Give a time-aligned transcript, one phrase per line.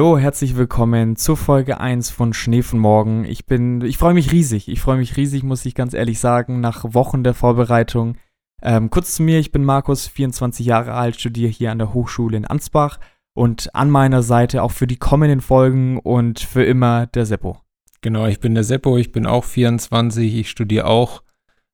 [0.00, 3.26] Hallo, herzlich willkommen zur Folge 1 von Schnee von Morgen.
[3.26, 4.66] Ich bin, ich freue mich riesig.
[4.68, 8.16] Ich freue mich riesig, muss ich ganz ehrlich sagen, nach Wochen der Vorbereitung.
[8.62, 12.34] Ähm, kurz zu mir, ich bin Markus, 24 Jahre alt, studiere hier an der Hochschule
[12.34, 12.98] in Ansbach
[13.34, 17.58] und an meiner Seite auch für die kommenden Folgen und für immer der Seppo.
[18.00, 21.22] Genau, ich bin der Seppo, ich bin auch 24, ich studiere auch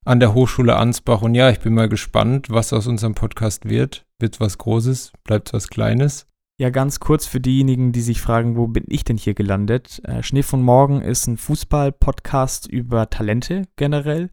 [0.04, 4.04] an der Hochschule Ansbach und ja, ich bin mal gespannt, was aus unserem Podcast wird.
[4.18, 6.26] Wird was Großes, bleibt was Kleines.
[6.58, 10.00] Ja, ganz kurz für diejenigen, die sich fragen, wo bin ich denn hier gelandet?
[10.04, 14.30] Äh, Schnee von Morgen ist ein Fußball-Podcast über Talente generell.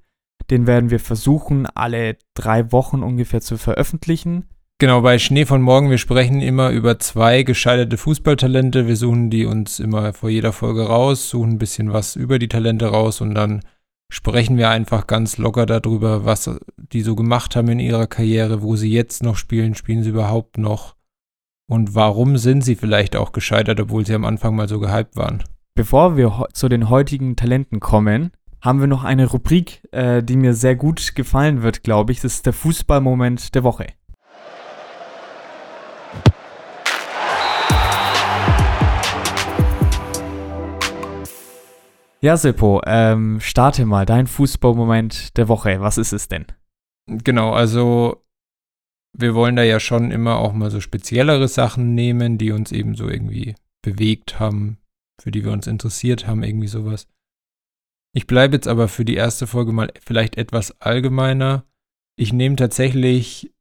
[0.50, 4.46] Den werden wir versuchen, alle drei Wochen ungefähr zu veröffentlichen.
[4.80, 8.88] Genau, bei Schnee von Morgen, wir sprechen immer über zwei gescheiterte Fußballtalente.
[8.88, 12.48] Wir suchen die uns immer vor jeder Folge raus, suchen ein bisschen was über die
[12.48, 13.66] Talente raus und dann
[14.10, 18.78] sprechen wir einfach ganz locker darüber, was die so gemacht haben in ihrer Karriere, wo
[18.78, 20.96] sie jetzt noch spielen, spielen sie überhaupt noch
[21.74, 25.44] und warum sind sie vielleicht auch gescheitert, obwohl sie am Anfang mal so gehypt waren?
[25.74, 28.30] Bevor wir zu den heutigen Talenten kommen,
[28.62, 32.22] haben wir noch eine Rubrik, äh, die mir sehr gut gefallen wird, glaube ich.
[32.22, 33.88] Das ist der Fußballmoment der Woche.
[42.22, 45.82] Ja, Seppo, ähm, starte mal dein Fußballmoment der Woche.
[45.82, 46.46] Was ist es denn?
[47.08, 48.23] Genau, also
[49.16, 52.96] wir wollen da ja schon immer auch mal so speziellere Sachen nehmen, die uns eben
[52.96, 54.80] so irgendwie bewegt haben,
[55.22, 57.08] für die wir uns interessiert haben, irgendwie sowas.
[58.16, 61.66] Ich bleibe jetzt aber für die erste Folge mal vielleicht etwas allgemeiner.
[62.16, 63.54] Ich nehme tatsächlich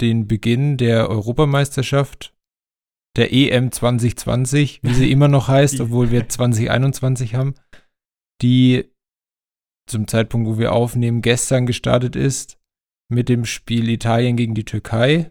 [0.00, 2.34] den Beginn der Europameisterschaft,
[3.16, 7.54] der EM 2020, wie sie immer noch heißt, obwohl wir 2021 haben,
[8.42, 8.90] die
[9.88, 12.58] zum Zeitpunkt, wo wir aufnehmen, gestern gestartet ist
[13.08, 15.30] mit dem Spiel Italien gegen die Türkei.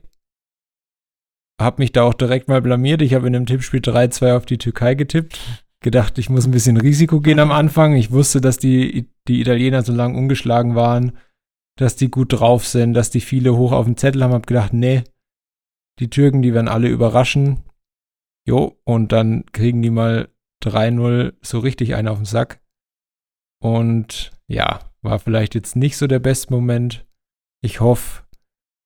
[1.59, 3.01] Hab mich da auch direkt mal blamiert.
[3.01, 5.39] Ich habe in dem Tippspiel 3-2 auf die Türkei getippt.
[5.81, 7.93] Gedacht, ich muss ein bisschen Risiko gehen am Anfang.
[7.93, 11.17] Ich wusste, dass die, die Italiener so lange ungeschlagen waren,
[11.77, 14.33] dass die gut drauf sind, dass die viele hoch auf dem Zettel haben.
[14.33, 15.03] Hab gedacht, nee,
[15.99, 17.63] die Türken, die werden alle überraschen.
[18.47, 20.29] Jo, und dann kriegen die mal
[20.63, 22.61] 3-0 so richtig einen auf den Sack.
[23.61, 27.05] Und ja, war vielleicht jetzt nicht so der beste Moment.
[27.65, 28.23] Ich hoffe,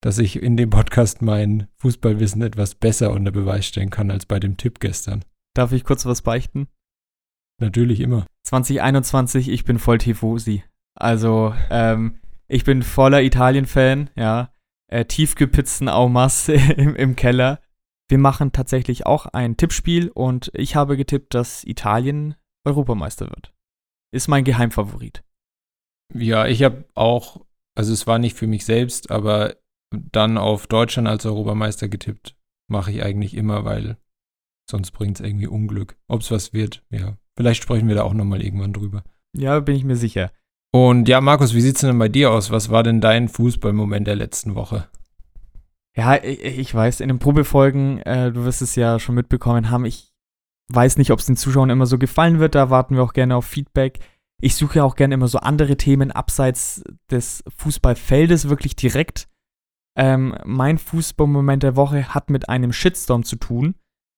[0.03, 4.39] dass ich in dem Podcast mein Fußballwissen etwas besser unter Beweis stellen kann als bei
[4.39, 5.25] dem Tipp gestern.
[5.55, 6.67] Darf ich kurz was beichten?
[7.59, 8.27] Natürlich immer.
[8.43, 10.63] 2021, ich bin voll Tifosi.
[10.93, 14.53] Also, ähm, ich bin voller Italien-Fan, ja.
[14.91, 17.59] Äh, Tiefgepizzen Aumas im, im Keller.
[18.09, 23.55] Wir machen tatsächlich auch ein Tippspiel und ich habe getippt, dass Italien Europameister wird.
[24.13, 25.23] Ist mein Geheimfavorit.
[26.13, 27.46] Ja, ich habe auch
[27.77, 29.55] also es war nicht für mich selbst, aber
[29.91, 32.35] dann auf Deutschland als Europameister getippt,
[32.67, 33.97] mache ich eigentlich immer, weil
[34.67, 35.95] sonst bringt es irgendwie Unglück.
[36.07, 37.17] Ob es was wird, ja.
[37.37, 39.03] Vielleicht sprechen wir da auch nochmal irgendwann drüber.
[39.33, 40.31] Ja, bin ich mir sicher.
[40.73, 42.49] Und ja, Markus, wie sieht es denn bei dir aus?
[42.49, 44.87] Was war denn dein Fußballmoment der letzten Woche?
[45.95, 49.85] Ja, ich, ich weiß, in den Probefolgen, äh, du wirst es ja schon mitbekommen haben,
[49.85, 50.11] ich
[50.69, 53.35] weiß nicht, ob es den Zuschauern immer so gefallen wird, da warten wir auch gerne
[53.35, 53.99] auf Feedback
[54.41, 59.27] ich suche ja auch gerne immer so andere Themen abseits des Fußballfeldes wirklich direkt.
[59.97, 63.75] Ähm, mein Fußballmoment der Woche hat mit einem Shitstorm zu tun.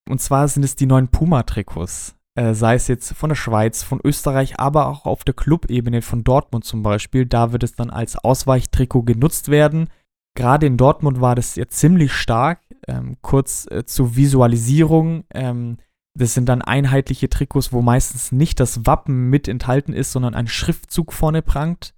[0.09, 2.15] Und zwar sind es die neuen Puma-Trikots.
[2.35, 6.23] Äh, sei es jetzt von der Schweiz, von Österreich, aber auch auf der Clubebene von
[6.23, 7.25] Dortmund zum Beispiel.
[7.25, 9.89] Da wird es dann als Ausweichtrikot genutzt werden.
[10.35, 12.59] Gerade in Dortmund war das ja ziemlich stark.
[12.87, 15.23] Ähm, kurz äh, zur Visualisierung.
[15.33, 15.77] Ähm,
[16.15, 20.47] das sind dann einheitliche Trikots, wo meistens nicht das Wappen mit enthalten ist, sondern ein
[20.47, 21.93] Schriftzug vorne prangt.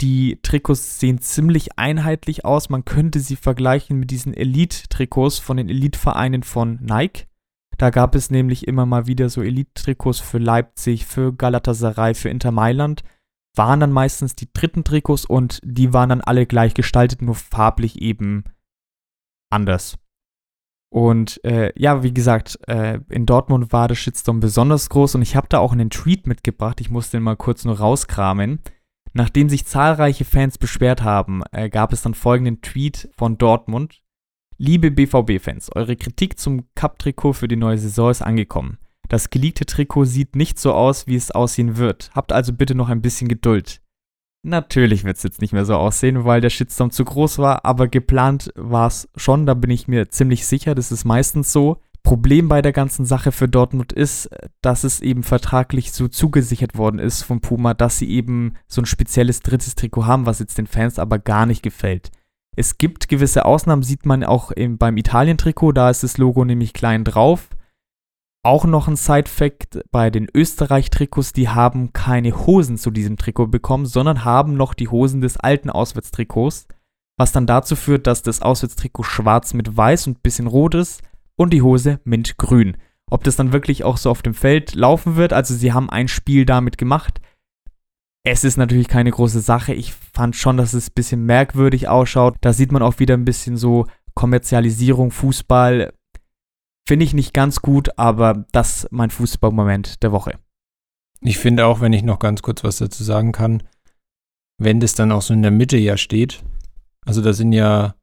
[0.00, 2.68] Die Trikots sehen ziemlich einheitlich aus.
[2.68, 7.26] Man könnte sie vergleichen mit diesen Elite-Trikots von den Elite-Vereinen von Nike.
[7.78, 12.50] Da gab es nämlich immer mal wieder so Elite-Trikots für Leipzig, für Galatasaray, für Inter
[12.50, 13.02] Mailand.
[13.56, 18.02] Waren dann meistens die dritten Trikots und die waren dann alle gleich gestaltet, nur farblich
[18.02, 18.44] eben
[19.50, 19.96] anders.
[20.94, 25.34] Und äh, ja, wie gesagt, äh, in Dortmund war der Shitstorm besonders groß und ich
[25.34, 26.80] habe da auch einen Tweet mitgebracht.
[26.80, 28.60] Ich musste den mal kurz nur rauskramen.
[29.12, 34.02] Nachdem sich zahlreiche Fans beschwert haben, äh, gab es dann folgenden Tweet von Dortmund.
[34.56, 38.78] Liebe BVB-Fans, eure Kritik zum Cup-Trikot für die neue Saison ist angekommen.
[39.08, 42.12] Das geleakte Trikot sieht nicht so aus, wie es aussehen wird.
[42.14, 43.80] Habt also bitte noch ein bisschen Geduld.
[44.46, 47.88] Natürlich wird es jetzt nicht mehr so aussehen, weil der Shitstorm zu groß war, aber
[47.88, 51.80] geplant war es schon, da bin ich mir ziemlich sicher, das ist meistens so.
[52.02, 54.28] Problem bei der ganzen Sache für Dortmund ist,
[54.60, 58.86] dass es eben vertraglich so zugesichert worden ist von Puma, dass sie eben so ein
[58.86, 62.10] spezielles drittes Trikot haben, was jetzt den Fans aber gar nicht gefällt.
[62.54, 67.04] Es gibt gewisse Ausnahmen, sieht man auch beim Italien-Trikot, da ist das Logo nämlich klein
[67.04, 67.48] drauf.
[68.44, 73.86] Auch noch ein Side-Fact bei den Österreich-Trikots, die haben keine Hosen zu diesem Trikot bekommen,
[73.86, 76.66] sondern haben noch die Hosen des alten Auswärtstrikots,
[77.16, 81.02] was dann dazu führt, dass das Auswärtstrikot schwarz mit weiß und bisschen rot ist
[81.36, 82.76] und die Hose mintgrün.
[83.10, 86.08] Ob das dann wirklich auch so auf dem Feld laufen wird, also sie haben ein
[86.08, 87.22] Spiel damit gemacht.
[88.24, 89.72] Es ist natürlich keine große Sache.
[89.72, 92.36] Ich fand schon, dass es ein bisschen merkwürdig ausschaut.
[92.42, 95.94] Da sieht man auch wieder ein bisschen so Kommerzialisierung, Fußball.
[96.86, 100.38] Finde ich nicht ganz gut, aber das mein Fußballmoment der Woche.
[101.20, 103.62] Ich finde auch, wenn ich noch ganz kurz was dazu sagen kann,
[104.58, 106.44] wenn das dann auch so in der Mitte ja steht,
[107.06, 107.94] also da sind ja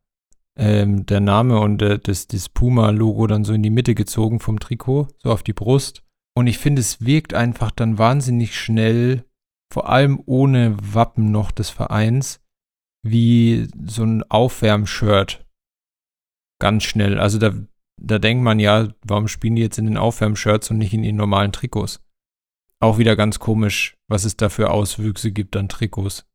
[0.58, 4.60] ähm, der Name und äh, das, das Puma-Logo dann so in die Mitte gezogen vom
[4.60, 6.04] Trikot, so auf die Brust.
[6.36, 9.26] Und ich finde, es wirkt einfach dann wahnsinnig schnell,
[9.72, 12.42] vor allem ohne Wappen noch des Vereins,
[13.04, 15.46] wie so ein Aufwärmshirt.
[16.60, 17.20] Ganz schnell.
[17.20, 17.54] Also da,
[18.02, 21.16] da denkt man ja, warum spielen die jetzt in den Aufwärmshirts und nicht in den
[21.16, 22.02] normalen Trikots?
[22.80, 26.26] Auch wieder ganz komisch, was es da für Auswüchse gibt an Trikots.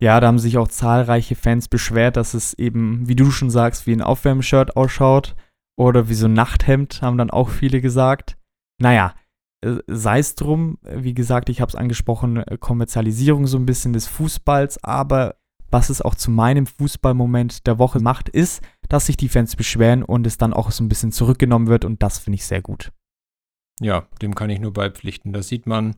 [0.00, 3.86] Ja, da haben sich auch zahlreiche Fans beschwert, dass es eben, wie du schon sagst,
[3.86, 5.36] wie ein Aufwärmshirt ausschaut
[5.78, 8.36] oder wie so ein Nachthemd, haben dann auch viele gesagt.
[8.78, 9.14] Naja,
[9.64, 13.92] äh, sei es drum, wie gesagt, ich habe es angesprochen, äh, Kommerzialisierung so ein bisschen
[13.92, 15.36] des Fußballs, aber
[15.70, 18.60] was es auch zu meinem Fußballmoment der Woche macht, ist,
[18.92, 22.02] dass sich die Fans beschweren und es dann auch so ein bisschen zurückgenommen wird und
[22.02, 22.92] das finde ich sehr gut.
[23.80, 25.32] Ja, dem kann ich nur beipflichten.
[25.32, 25.96] Da sieht man,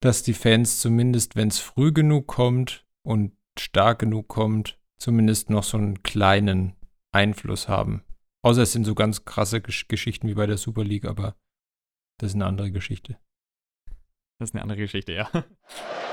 [0.00, 5.64] dass die Fans zumindest, wenn es früh genug kommt, und stark genug kommt, zumindest noch
[5.64, 6.76] so einen kleinen
[7.12, 8.04] Einfluss haben.
[8.42, 11.36] Außer es sind so ganz krasse Gesch Geschichten wie bei der Super League, aber
[12.18, 13.18] das ist eine andere Geschichte.
[14.38, 15.30] Das ist eine andere Geschichte, ja.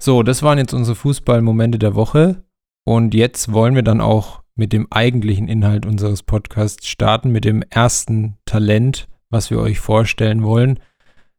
[0.00, 2.44] So, das waren jetzt unsere Fußballmomente der Woche.
[2.84, 7.62] Und jetzt wollen wir dann auch mit dem eigentlichen Inhalt unseres Podcasts starten, mit dem
[7.62, 10.80] ersten Talent, was wir euch vorstellen wollen.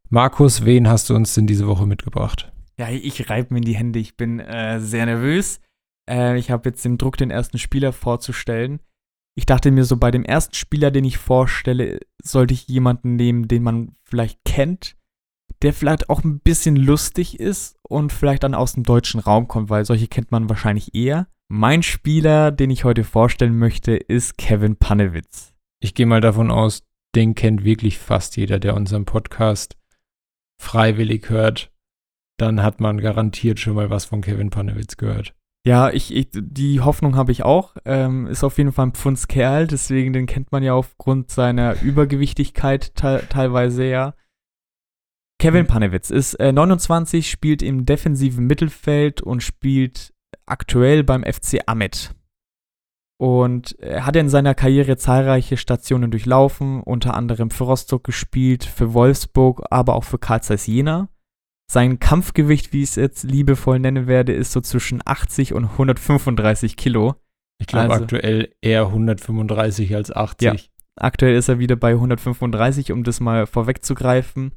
[0.09, 2.51] Markus, wen hast du uns denn diese Woche mitgebracht?
[2.77, 3.99] Ja, ich reibe mir in die Hände.
[3.99, 5.59] Ich bin äh, sehr nervös.
[6.09, 8.79] Äh, ich habe jetzt den Druck, den ersten Spieler vorzustellen.
[9.35, 13.47] Ich dachte mir so, bei dem ersten Spieler, den ich vorstelle, sollte ich jemanden nehmen,
[13.47, 14.97] den man vielleicht kennt,
[15.61, 19.69] der vielleicht auch ein bisschen lustig ist und vielleicht dann aus dem deutschen Raum kommt,
[19.69, 21.27] weil solche kennt man wahrscheinlich eher.
[21.49, 25.53] Mein Spieler, den ich heute vorstellen möchte, ist Kevin Panewitz.
[25.81, 26.83] Ich gehe mal davon aus,
[27.15, 29.75] den kennt wirklich fast jeder, der unseren Podcast
[30.61, 31.71] freiwillig hört.
[32.37, 35.33] Dann hat man garantiert schon mal was von Kevin Panewitz gehört.
[35.65, 37.75] Ja, ich, ich die Hoffnung habe ich auch.
[37.83, 42.95] Ähm, ist auf jeden Fall ein Pfundskerl, deswegen den kennt man ja aufgrund seiner Übergewichtigkeit
[42.95, 44.13] te teilweise ja.
[45.39, 50.13] Kevin Panewitz ist äh, 29, spielt im defensiven Mittelfeld und spielt
[50.45, 52.13] aktuell beim FC Amet.
[53.17, 58.93] Und er hat in seiner Karriere zahlreiche Stationen durchlaufen, unter anderem für Rostock gespielt, für
[58.93, 61.09] Wolfsburg, aber auch für Karl Zeiss Jena.
[61.71, 66.75] Sein Kampfgewicht, wie ich es jetzt liebevoll nennen werde, ist so zwischen 80 und 135
[66.75, 67.15] Kilo.
[67.59, 70.45] Ich glaube also, aktuell eher 135 als 80.
[70.45, 70.55] Ja,
[70.95, 74.53] aktuell ist er wieder bei 135, um das mal vorwegzugreifen.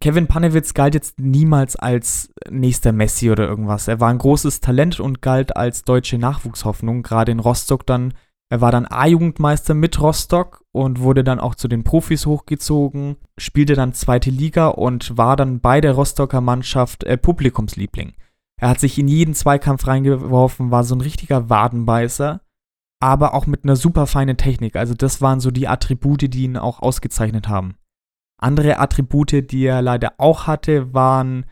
[0.00, 3.88] Kevin Panewitz galt jetzt niemals als nächster Messi oder irgendwas.
[3.88, 8.14] Er war ein großes Talent und galt als deutsche Nachwuchshoffnung, gerade in Rostock dann.
[8.48, 13.74] Er war dann A-Jugendmeister mit Rostock und wurde dann auch zu den Profis hochgezogen, spielte
[13.74, 18.12] dann zweite Liga und war dann bei der Rostocker Mannschaft äh, Publikumsliebling.
[18.60, 22.40] Er hat sich in jeden Zweikampf reingeworfen, war so ein richtiger Wadenbeißer,
[23.00, 24.76] aber auch mit einer super feinen Technik.
[24.76, 27.76] Also das waren so die Attribute, die ihn auch ausgezeichnet haben.
[28.46, 31.46] Andere Attribute, die er leider auch hatte, waren,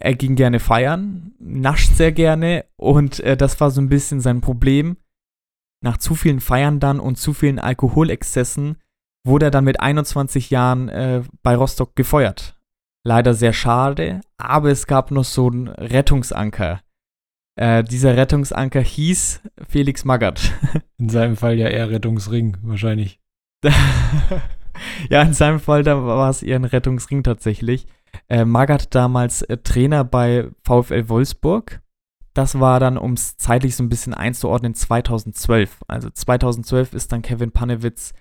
[0.00, 4.40] er ging gerne feiern, nascht sehr gerne und äh, das war so ein bisschen sein
[4.40, 4.96] Problem.
[5.80, 8.78] Nach zu vielen Feiern dann und zu vielen Alkoholexzessen
[9.24, 12.56] wurde er dann mit 21 Jahren äh, bei Rostock gefeuert.
[13.04, 16.80] Leider sehr schade, aber es gab noch so einen Rettungsanker.
[17.54, 20.52] Äh, dieser Rettungsanker hieß Felix Magath.
[20.98, 23.20] In seinem Fall ja eher Rettungsring, wahrscheinlich.
[25.10, 27.86] ja, in seinem Fall, da war es eher ein Rettungsring tatsächlich.
[28.28, 31.80] Äh, Magath damals äh, Trainer bei VfL Wolfsburg.
[32.34, 35.82] Das war dann, um es zeitlich so ein bisschen einzuordnen, 2012.
[35.86, 38.14] Also 2012 ist dann Kevin Panewitz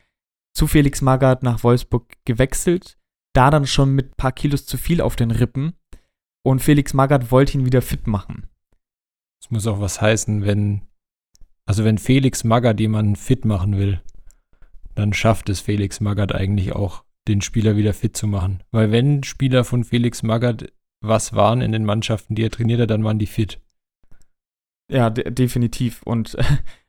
[0.54, 2.98] zu Felix Magath nach Wolfsburg gewechselt.
[3.34, 5.74] Da dann schon mit ein paar Kilos zu viel auf den Rippen.
[6.44, 8.48] Und Felix Magath wollte ihn wieder fit machen.
[9.42, 10.82] Das muss auch was heißen, wenn,
[11.66, 14.02] also wenn Felix Magath jemanden fit machen will
[14.96, 18.64] dann schafft es Felix Magath eigentlich auch, den Spieler wieder fit zu machen.
[18.72, 20.72] Weil wenn Spieler von Felix Magath
[21.04, 23.60] was waren in den Mannschaften, die er trainiert hat, dann waren die fit.
[24.92, 26.02] Ja, de definitiv.
[26.04, 26.38] Und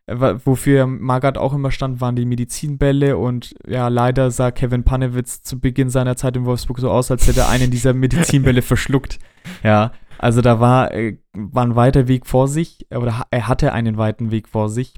[0.07, 3.17] wofür Magath auch immer stand, waren die Medizinbälle.
[3.17, 7.27] Und ja, leider sah Kevin Panewitz zu Beginn seiner Zeit in Wolfsburg so aus, als
[7.27, 9.19] hätte er einen dieser Medizinbälle verschluckt.
[9.63, 13.97] Ja, also da war, äh, war ein weiter Weg vor sich, oder er hatte einen
[13.97, 14.95] weiten Weg vor sich.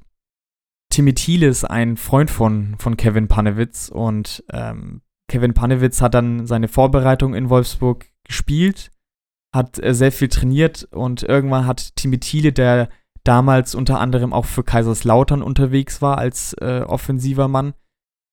[0.95, 6.47] Timmy Thiele ist ein Freund von, von Kevin Panewitz und ähm, Kevin Panewitz hat dann
[6.47, 8.93] seine Vorbereitung in Wolfsburg gespielt,
[9.53, 12.91] hat äh, sehr viel trainiert und irgendwann hat Timmy Thiele, der
[13.25, 17.75] damals unter anderem auch für Kaiserslautern unterwegs war als äh, offensiver Mann,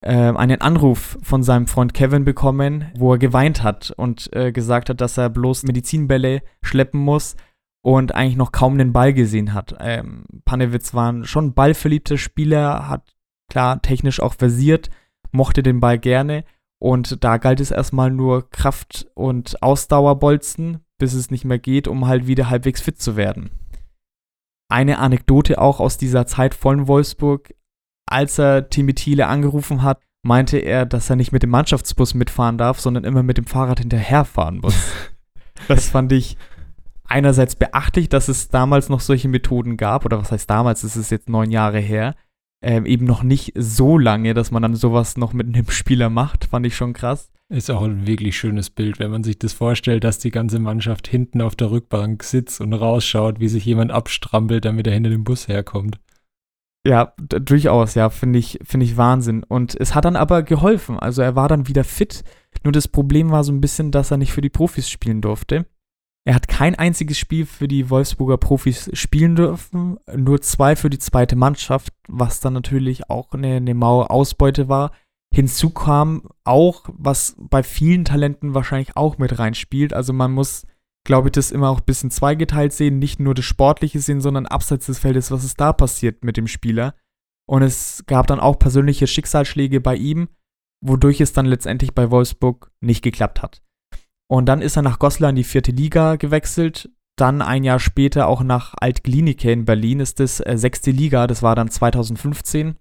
[0.02, 4.92] äh, einen Anruf von seinem Freund Kevin bekommen, wo er geweint hat und äh, gesagt
[4.92, 7.36] hat, dass er bloß Medizinbälle schleppen muss
[7.82, 9.76] und eigentlich noch kaum den Ball gesehen hat.
[9.80, 13.16] Ähm, Panewitz war ein schon ballverliebter Spieler, hat
[13.50, 14.90] klar technisch auch versiert,
[15.32, 16.44] mochte den Ball gerne
[16.80, 22.08] und da galt es erstmal nur Kraft und Ausdauerbolzen, bis es nicht mehr geht, um
[22.08, 23.52] halt wieder halbwegs fit zu werden
[24.72, 27.54] eine Anekdote auch aus dieser Zeit von Wolfsburg.
[28.08, 32.58] Als er Timmy Thiele angerufen hat, meinte er, dass er nicht mit dem Mannschaftsbus mitfahren
[32.58, 34.76] darf, sondern immer mit dem Fahrrad hinterherfahren muss.
[35.68, 36.38] das fand ich
[37.12, 41.12] einerseits beachtlich, dass es damals noch solche Methoden gab, oder was heißt damals, es ist
[41.12, 42.16] jetzt neun Jahre her,
[42.64, 46.46] ähm, eben noch nicht so lange, dass man dann sowas noch mit einem Spieler macht,
[46.46, 47.32] fand ich schon krass.
[47.50, 51.08] Ist auch ein wirklich schönes Bild, wenn man sich das vorstellt, dass die ganze Mannschaft
[51.08, 55.26] hinten auf der Rückbank sitzt und rausschaut, wie sich jemand abstrampelt, damit er hinter dem
[55.26, 56.00] Bus herkommt.
[56.88, 59.44] Ja, durchaus, ja, finde ich, finde ich Wahnsinn.
[59.44, 60.98] Und es hat dann aber geholfen.
[60.98, 62.24] Also er war dann wieder fit.
[62.64, 65.66] Nur das Problem war so ein bisschen, dass er nicht für die Profis spielen durfte.
[66.24, 71.00] Er hat kein einziges Spiel für die Wolfsburger Profis spielen dürfen, nur zwei für die
[71.00, 74.92] zweite Mannschaft, was dann natürlich auch eine, eine maue Ausbeute war.
[75.34, 79.94] Hinzu kam auch, was bei vielen Talenten wahrscheinlich auch mit reinspielt.
[79.94, 80.68] Also man muss,
[81.06, 84.46] glaube ich, das immer auch ein bisschen zweigeteilt sehen, nicht nur das Sportliche sehen, sondern
[84.46, 86.94] abseits des Feldes, was ist da passiert mit dem Spieler.
[87.48, 90.30] Und es gab dann auch persönliche Schicksalsschläge bei ihm,
[90.82, 93.64] wodurch es dann letztendlich bei Wolfsburg nicht geklappt hat.
[94.32, 96.90] Und dann ist er nach Goslar in die vierte Liga gewechselt.
[97.18, 101.44] Dann ein Jahr später auch nach Altglinike in Berlin ist das äh, sechste Liga, das
[101.44, 102.78] war dann 2015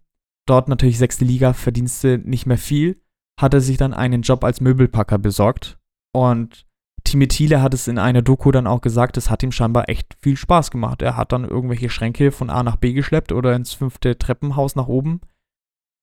[0.46, 3.02] dort natürlich sechste Liga, Verdienste nicht mehr viel,
[3.40, 5.78] hat er sich dann einen Job als Möbelpacker besorgt.
[6.12, 6.66] Und
[7.02, 10.16] Timmy Thiele hat es in einer Doku dann auch gesagt, es hat ihm scheinbar echt
[10.20, 11.02] viel Spaß gemacht.
[11.02, 14.86] Er hat dann irgendwelche Schränke von A nach B geschleppt oder ins fünfte Treppenhaus nach
[14.86, 15.20] oben.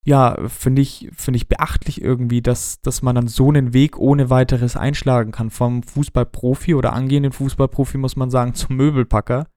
[0.08, 4.30] Ja, finde ich, finde ich beachtlich irgendwie, dass, dass man dann so einen Weg ohne
[4.30, 5.50] weiteres einschlagen kann.
[5.50, 9.48] Vom Fußballprofi oder angehenden Fußballprofi muss man sagen, zum Möbelpacker.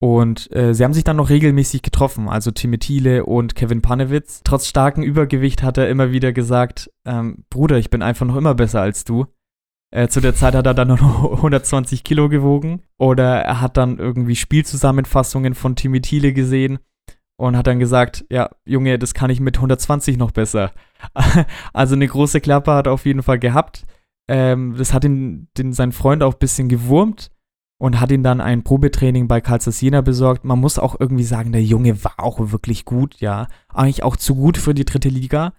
[0.00, 4.40] Und äh, sie haben sich dann noch regelmäßig getroffen, also Timmy Thiele und Kevin Panewitz.
[4.44, 8.54] Trotz starkem Übergewicht hat er immer wieder gesagt, ähm, Bruder, ich bin einfach noch immer
[8.54, 9.26] besser als du.
[9.90, 12.80] Äh, zu der Zeit hat er dann noch 120 Kilo gewogen.
[12.96, 16.78] Oder er hat dann irgendwie Spielzusammenfassungen von Timmy Thiele gesehen
[17.38, 20.72] und hat dann gesagt, ja, Junge, das kann ich mit 120 noch besser.
[21.72, 23.84] also eine große Klappe hat er auf jeden Fall gehabt.
[24.28, 27.30] Ähm, das hat ihn, den, seinen Freund auch ein bisschen gewurmt
[27.80, 30.44] und hat ihn dann ein Probetraining bei Karlsruhe Jena besorgt.
[30.44, 33.46] Man muss auch irgendwie sagen, der Junge war auch wirklich gut, ja.
[33.72, 35.52] Eigentlich auch zu gut für die dritte Liga.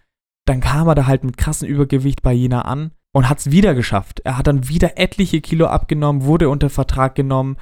[0.46, 3.74] Dann kam er da halt mit krassem Übergewicht bei Jena an und hat es wieder
[3.74, 4.20] geschafft.
[4.26, 7.56] Er hat dann wieder etliche Kilo abgenommen, wurde unter Vertrag genommen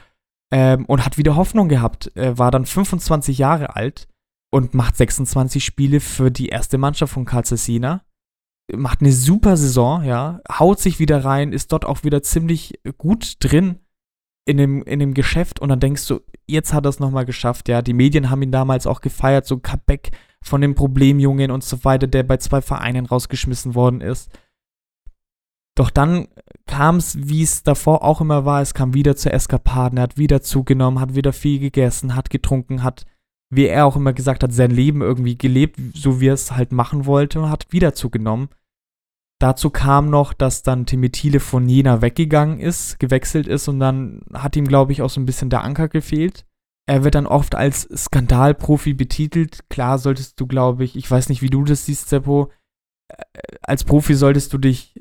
[0.51, 2.11] ähm, und hat wieder Hoffnung gehabt.
[2.15, 4.07] Er war dann 25 Jahre alt
[4.51, 8.03] und macht 26 Spiele für die erste Mannschaft von Karlsruhe Jena.
[8.73, 10.41] Macht eine super Saison, ja.
[10.49, 13.79] Haut sich wieder rein, ist dort auch wieder ziemlich gut drin
[14.45, 17.69] in dem, in dem Geschäft und dann denkst du, jetzt hat er es nochmal geschafft,
[17.69, 17.81] ja.
[17.81, 20.11] Die Medien haben ihn damals auch gefeiert, so Kabeck
[20.41, 24.29] von dem Problemjungen und so weiter, der bei zwei Vereinen rausgeschmissen worden ist.
[25.77, 26.27] Doch dann
[26.65, 30.17] kam es, wie es davor auch immer war, es kam wieder zu Eskapaden, er hat
[30.17, 33.05] wieder zugenommen, hat wieder viel gegessen, hat getrunken, hat,
[33.53, 36.71] wie er auch immer gesagt hat, sein Leben irgendwie gelebt, so wie er es halt
[36.71, 38.49] machen wollte und hat wieder zugenommen.
[39.39, 44.21] Dazu kam noch, dass dann Timmy Thiele von Jena weggegangen ist, gewechselt ist und dann
[44.33, 46.43] hat ihm, glaube ich, auch so ein bisschen der Anker gefehlt.
[46.87, 49.69] Er wird dann oft als Skandalprofi betitelt.
[49.69, 52.51] Klar solltest du, glaube ich, ich weiß nicht, wie du das siehst, Seppo,
[53.09, 53.21] äh,
[53.61, 54.95] als Profi solltest du dich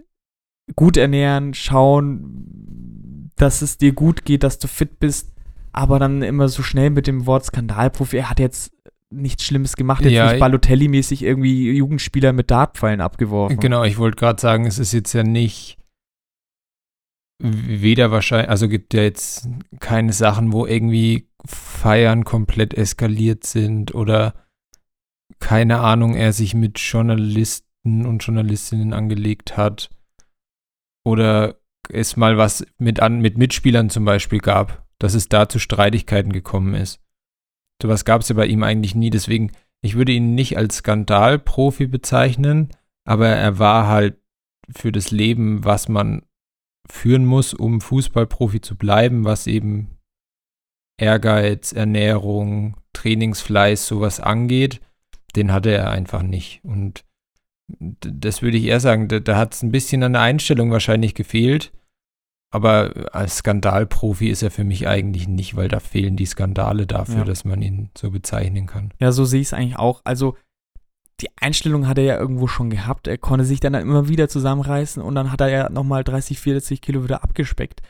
[0.74, 5.32] gut ernähren, schauen, dass es dir gut geht, dass du fit bist,
[5.72, 8.16] aber dann immer so schnell mit dem Wort Skandalprofi.
[8.16, 8.72] Er hat jetzt
[9.10, 13.60] nichts Schlimmes gemacht, jetzt ja, nicht Balotelli-mäßig irgendwie Jugendspieler mit Dartpfeilen abgeworfen.
[13.60, 15.78] Genau, ich wollte gerade sagen, es ist jetzt ja nicht
[17.38, 24.34] weder wahrscheinlich, also gibt ja jetzt keine Sachen, wo irgendwie Feiern komplett eskaliert sind oder
[25.38, 29.90] keine Ahnung, er sich mit Journalisten und Journalistinnen angelegt hat
[31.06, 35.60] oder es mal was mit, an, mit Mitspielern zum Beispiel gab, dass es da zu
[35.60, 37.00] Streitigkeiten gekommen ist.
[37.80, 39.10] Sowas gab es ja bei ihm eigentlich nie.
[39.10, 42.70] Deswegen, ich würde ihn nicht als Skandalprofi bezeichnen,
[43.04, 44.18] aber er war halt
[44.68, 46.22] für das Leben, was man
[46.90, 49.96] führen muss, um Fußballprofi zu bleiben, was eben
[50.98, 54.80] Ehrgeiz, Ernährung, Trainingsfleiß, sowas angeht,
[55.36, 56.64] den hatte er einfach nicht.
[56.64, 57.04] Und
[57.68, 61.14] das würde ich eher sagen, da, da hat es ein bisschen an der Einstellung wahrscheinlich
[61.14, 61.72] gefehlt.
[62.52, 67.18] Aber als Skandalprofi ist er für mich eigentlich nicht, weil da fehlen die Skandale dafür,
[67.18, 67.24] ja.
[67.24, 68.92] dass man ihn so bezeichnen kann.
[69.00, 70.00] Ja, so sehe ich es eigentlich auch.
[70.04, 70.36] Also
[71.20, 73.08] die Einstellung hat er ja irgendwo schon gehabt.
[73.08, 76.80] Er konnte sich dann immer wieder zusammenreißen und dann hat er ja nochmal 30, 40
[76.80, 77.82] Kilo wieder abgespeckt.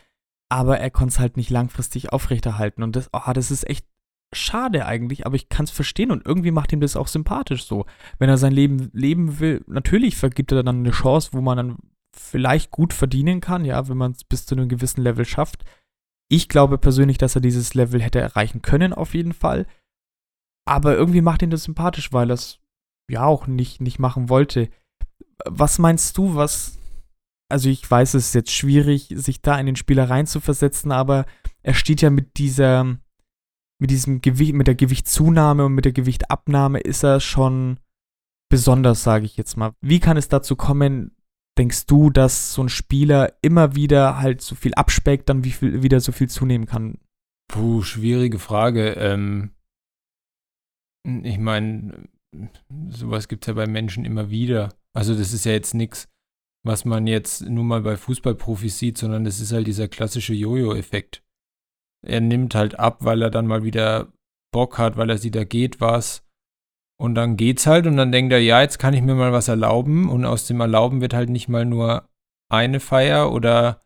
[0.49, 2.83] Aber er konnte es halt nicht langfristig aufrechterhalten.
[2.83, 3.87] Und das, oh, das ist echt
[4.37, 7.87] schade eigentlich, aber ich kann es verstehen und irgendwie macht ihm das auch sympathisch so.
[8.19, 11.77] Wenn er sein Leben leben will, natürlich vergibt er dann eine Chance, wo man dann
[12.17, 15.65] vielleicht gut verdienen kann, ja, wenn man es bis zu einem gewissen Level schafft.
[16.29, 19.67] Ich glaube persönlich, dass er dieses Level hätte erreichen können, auf jeden Fall.
[20.67, 22.59] Aber irgendwie macht ihn das sympathisch, weil er es
[23.09, 24.69] ja auch nicht, nicht machen wollte.
[25.45, 26.79] Was meinst du, was.
[27.49, 31.27] Also, ich weiß, es ist jetzt schwierig, sich da in den Spieler reinzuversetzen, aber
[31.63, 32.99] er steht ja mit dieser
[33.79, 37.79] mit diesem Gewicht, mit der Gewichtszunahme und mit der Gewichtabnahme ist er schon
[38.49, 39.73] besonders, sage ich jetzt mal.
[39.81, 41.17] Wie kann es dazu kommen,
[41.59, 45.83] denkst du, dass so ein Spieler immer wieder halt so viel abspeckt, dann wie viel,
[45.83, 46.99] wieder so viel zunehmen kann?
[47.49, 48.93] Puh, schwierige Frage.
[48.93, 49.51] Ähm,
[51.05, 52.09] ich meine,
[52.89, 54.75] sowas gibt es ja bei Menschen immer wieder.
[54.93, 56.09] Also das ist ja jetzt nichts,
[56.65, 61.23] was man jetzt nur mal bei Fußballprofis sieht, sondern das ist halt dieser klassische Jojo-Effekt
[62.07, 64.09] er nimmt halt ab, weil er dann mal wieder
[64.53, 66.25] Bock hat, weil er sieht, da geht was.
[66.99, 69.49] Und dann geht's halt und dann denkt er, ja, jetzt kann ich mir mal was
[69.49, 70.09] erlauben.
[70.09, 72.09] Und aus dem Erlauben wird halt nicht mal nur
[72.51, 73.83] eine Feier oder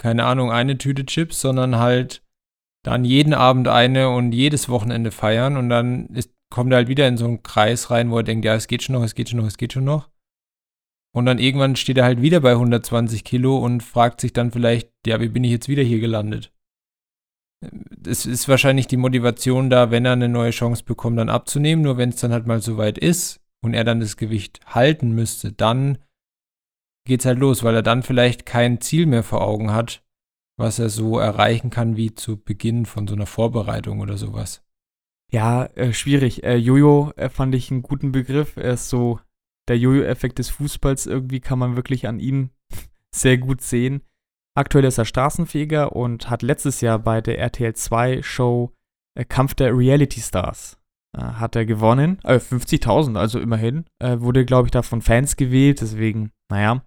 [0.00, 2.22] keine Ahnung, eine Tüte Chips, sondern halt
[2.84, 5.56] dann jeden Abend eine und jedes Wochenende feiern.
[5.56, 8.44] Und dann ist, kommt er halt wieder in so einen Kreis rein, wo er denkt,
[8.44, 10.10] ja, es geht schon noch, es geht schon noch, es geht schon noch.
[11.14, 14.90] Und dann irgendwann steht er halt wieder bei 120 Kilo und fragt sich dann vielleicht,
[15.06, 16.52] ja, wie bin ich jetzt wieder hier gelandet?
[18.06, 21.82] Es ist wahrscheinlich die Motivation da, wenn er eine neue Chance bekommt, dann abzunehmen.
[21.82, 25.12] Nur wenn es dann halt mal so weit ist und er dann das Gewicht halten
[25.12, 25.98] müsste, dann
[27.04, 30.04] geht es halt los, weil er dann vielleicht kein Ziel mehr vor Augen hat,
[30.56, 34.62] was er so erreichen kann wie zu Beginn von so einer Vorbereitung oder sowas.
[35.30, 36.44] Ja, äh, schwierig.
[36.44, 38.56] Äh, Jojo äh, fand ich einen guten Begriff.
[38.56, 39.20] Er ist so
[39.68, 41.06] der Jojo-Effekt des Fußballs.
[41.06, 42.50] Irgendwie kann man wirklich an ihm
[43.14, 44.02] sehr gut sehen.
[44.58, 48.72] Aktuell ist er Straßenfeger und hat letztes Jahr bei der RTL 2 Show
[49.14, 50.80] äh, Kampf der Reality Stars
[51.16, 52.18] äh, hat er gewonnen.
[52.24, 53.84] Äh, 50.000, also immerhin.
[54.00, 56.82] Äh, wurde, glaube ich, da von Fans gewählt, deswegen, naja.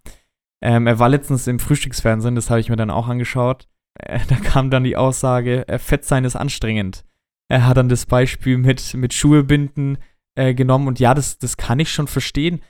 [0.61, 3.69] Ähm, er war letztens im Frühstücksfernsehen, das habe ich mir dann auch angeschaut.
[4.27, 7.05] Da kam dann die Aussage, Fett sein ist anstrengend.
[7.49, 9.97] Er hat dann das Beispiel mit, mit Schuhe binden
[10.35, 12.61] genommen und ja, das, das kann ich schon verstehen.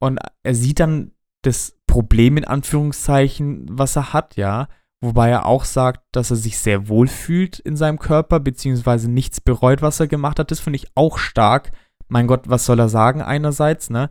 [0.00, 4.68] Und er sieht dann das Problem in Anführungszeichen, was er hat, ja.
[5.02, 9.40] Wobei er auch sagt, dass er sich sehr wohl fühlt in seinem Körper, beziehungsweise nichts
[9.40, 10.50] bereut, was er gemacht hat.
[10.50, 11.70] Das finde ich auch stark.
[12.08, 14.10] Mein Gott, was soll er sagen einerseits, ne?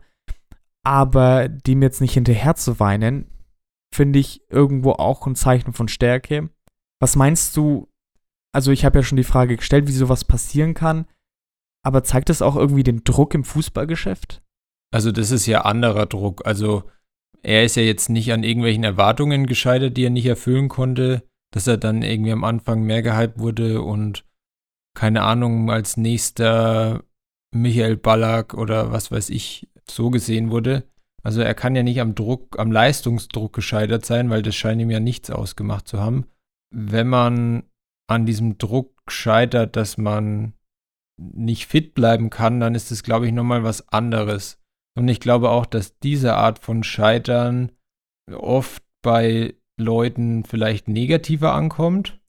[0.82, 3.30] Aber dem jetzt nicht hinterher zu weinen,
[3.94, 6.50] finde ich irgendwo auch ein Zeichen von Stärke.
[7.00, 7.88] Was meinst du?
[8.52, 11.06] Also ich habe ja schon die Frage gestellt, wie sowas passieren kann.
[11.84, 14.42] Aber zeigt das auch irgendwie den Druck im Fußballgeschäft?
[14.92, 16.46] Also das ist ja anderer Druck.
[16.46, 16.84] Also
[17.42, 21.22] er ist ja jetzt nicht an irgendwelchen Erwartungen gescheitert, die er nicht erfüllen konnte,
[21.52, 24.24] dass er dann irgendwie am Anfang mehr gehypt wurde und
[24.94, 27.04] keine Ahnung, als nächster
[27.54, 30.84] Michael Ballack oder was weiß ich so gesehen wurde.
[31.22, 34.90] Also er kann ja nicht am Druck, am Leistungsdruck gescheitert sein, weil das scheint ihm
[34.90, 36.26] ja nichts ausgemacht zu haben.
[36.72, 37.64] Wenn man
[38.08, 40.54] an diesem Druck scheitert, dass man
[41.18, 44.59] nicht fit bleiben kann, dann ist das, glaube ich, nochmal was anderes.
[44.96, 47.72] Und ich glaube auch, dass diese Art von Scheitern
[48.30, 52.20] oft bei Leuten vielleicht negativer ankommt,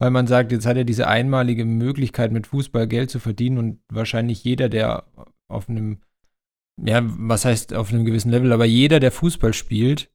[0.00, 3.80] weil man sagt, jetzt hat er diese einmalige Möglichkeit, mit Fußball Geld zu verdienen und
[3.90, 5.04] wahrscheinlich jeder, der
[5.48, 6.00] auf einem,
[6.82, 10.10] ja, was heißt auf einem gewissen Level, aber jeder, der Fußball spielt,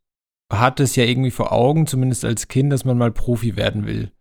[0.52, 4.12] hat es ja irgendwie vor Augen, zumindest als Kind, dass man mal Profi werden will.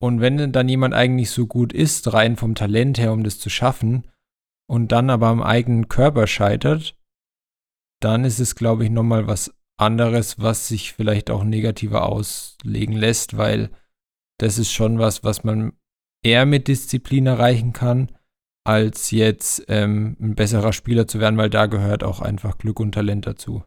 [0.00, 3.50] Und wenn dann jemand eigentlich so gut ist, rein vom Talent her, um das zu
[3.50, 4.08] schaffen,
[4.68, 6.96] und dann aber am eigenen Körper scheitert,
[8.00, 13.36] dann ist es, glaube ich, nochmal was anderes, was sich vielleicht auch negativer auslegen lässt,
[13.36, 13.70] weil
[14.38, 15.72] das ist schon was, was man
[16.24, 18.10] eher mit Disziplin erreichen kann,
[18.64, 22.92] als jetzt ähm, ein besserer Spieler zu werden, weil da gehört auch einfach Glück und
[22.92, 23.64] Talent dazu.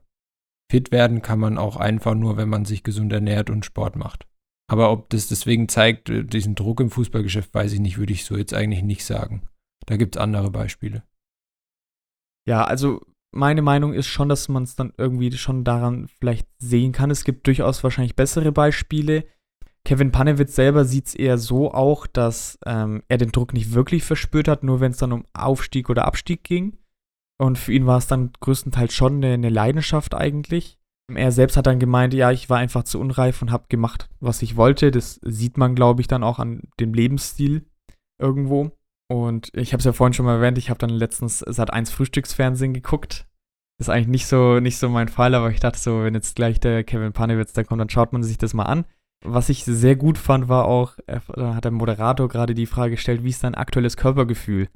[0.71, 4.27] Fit werden kann man auch einfach nur, wenn man sich gesund ernährt und Sport macht.
[4.67, 8.25] Aber ob das deswegen zeigt, äh, diesen Druck im Fußballgeschäft, weiß ich nicht, würde ich
[8.25, 9.43] so jetzt eigentlich nicht sagen.
[9.86, 11.04] Da gibt es andere Beispiele.
[12.48, 13.02] Ja, also
[13.36, 17.12] meine Meinung ist schon, dass man es dann irgendwie schon daran vielleicht sehen kann.
[17.12, 19.26] Es gibt durchaus wahrscheinlich bessere Beispiele.
[19.84, 24.04] Kevin Panewitz selber sieht es eher so auch, dass ähm, er den Druck nicht wirklich
[24.04, 26.78] verspürt hat, nur wenn es dann um Aufstieg oder Abstieg ging.
[27.38, 30.80] Und für ihn war es dann größtenteils schon eine, eine, Leidenschaft eigentlich.
[31.13, 34.41] Er selbst hat dann gemeint, ja, ich war einfach zu unreif und habe gemacht, was
[34.41, 34.89] ich wollte.
[34.89, 37.65] Das sieht man, glaube ich, dann auch an dem Lebensstil
[38.19, 38.71] irgendwo.
[39.07, 41.91] Und ich habe es ja vorhin schon mal erwähnt, ich habe dann letztens seit 1
[41.91, 43.27] Frühstücksfernsehen geguckt.
[43.77, 46.59] Ist eigentlich nicht so, nicht so mein Fall, aber ich dachte so, wenn jetzt gleich
[46.59, 48.85] der Kevin Panewitz da kommt, dann schaut man sich das mal an.
[49.23, 53.23] Was ich sehr gut fand, war auch, da hat der Moderator gerade die Frage gestellt,
[53.23, 54.69] wie ist dein aktuelles Körpergefühl?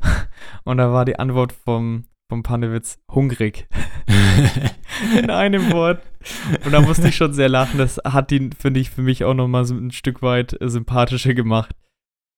[0.64, 3.68] Und da war die Antwort vom, vom Panewitz hungrig.
[5.18, 6.02] In einem Wort.
[6.64, 7.78] Und da musste ich schon sehr lachen.
[7.78, 11.74] Das hat ihn, finde ich, für mich auch nochmal so ein Stück weit sympathischer gemacht.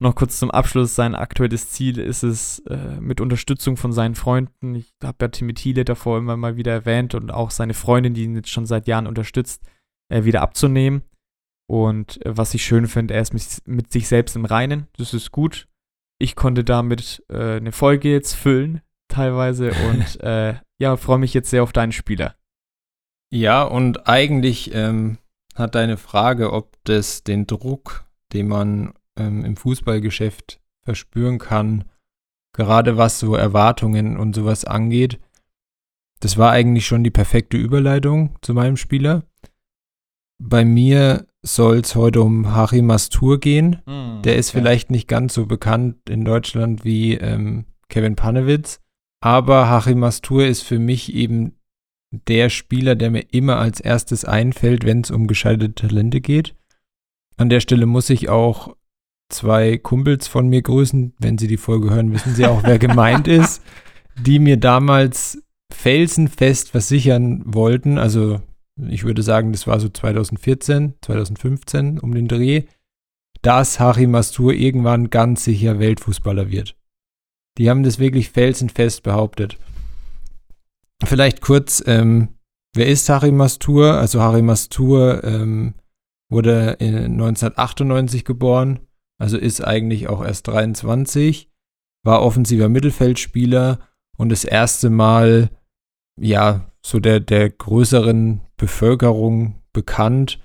[0.02, 4.74] Noch kurz zum Abschluss, sein aktuelles Ziel ist es, äh, mit Unterstützung von seinen Freunden,
[4.74, 8.24] ich habe ja Timmy Thiele davor immer mal wieder erwähnt und auch seine Freundin, die
[8.24, 9.62] ihn jetzt schon seit Jahren unterstützt,
[10.08, 11.02] äh, wieder abzunehmen.
[11.68, 15.12] Und äh, was ich schön finde, er ist mit, mit, sich selbst im Reinen, das
[15.12, 15.68] ist gut.
[16.18, 21.50] Ich konnte damit äh, eine Folge jetzt füllen, teilweise, und äh, ja, freue mich jetzt
[21.50, 22.36] sehr auf deinen Spieler.
[23.30, 25.18] Ja, und eigentlich ähm,
[25.54, 31.84] hat deine Frage, ob das den Druck, den man ähm, im Fußballgeschäft verspüren kann,
[32.52, 35.20] gerade was so Erwartungen und sowas angeht.
[36.20, 39.24] Das war eigentlich schon die perfekte Überleitung zu meinem Spieler.
[40.42, 43.80] Bei mir soll es heute um Harry Mastur gehen.
[43.86, 44.58] Mm, Der ist okay.
[44.58, 48.80] vielleicht nicht ganz so bekannt in Deutschland wie ähm, Kevin Panewitz,
[49.22, 51.56] aber Harry Mastur ist für mich eben
[52.12, 56.56] der Spieler, der mir immer als erstes einfällt, wenn es um gescheiterte Talente geht.
[57.36, 58.76] An der Stelle muss ich auch
[59.30, 61.14] zwei Kumpels von mir grüßen.
[61.18, 63.62] Wenn sie die Folge hören, wissen sie auch, wer gemeint ist,
[64.18, 67.98] die mir damals felsenfest versichern wollten.
[67.98, 68.40] Also
[68.88, 72.64] ich würde sagen, das war so 2014, 2015 um den Dreh,
[73.42, 76.76] dass Harry Mastur irgendwann ganz sicher Weltfußballer wird.
[77.58, 79.58] Die haben das wirklich felsenfest behauptet.
[81.04, 82.28] Vielleicht kurz, ähm,
[82.74, 83.94] wer ist Harry Mastur?
[83.94, 85.74] Also Harry Mastur ähm,
[86.30, 88.80] wurde 1998 geboren,
[89.20, 91.50] also ist eigentlich auch erst 23,
[92.04, 93.78] war offensiver Mittelfeldspieler
[94.16, 95.50] und das erste Mal,
[96.18, 100.40] ja, so der, der größeren Bevölkerung bekannt,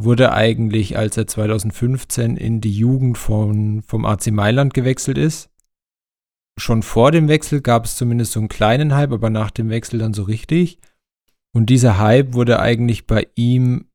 [0.00, 5.50] wurde eigentlich, als er 2015 in die Jugend von, vom AC Mailand gewechselt ist.
[6.56, 10.00] Schon vor dem Wechsel gab es zumindest so einen kleinen Hype, aber nach dem Wechsel
[10.00, 10.78] dann so richtig.
[11.52, 13.87] Und dieser Hype wurde eigentlich bei ihm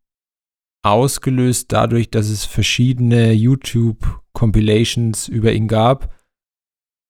[0.84, 6.14] ausgelöst dadurch, dass es verschiedene YouTube-Compilations über ihn gab,